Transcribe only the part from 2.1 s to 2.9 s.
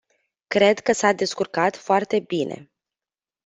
bine.